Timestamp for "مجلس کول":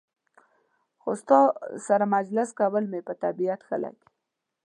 2.17-2.83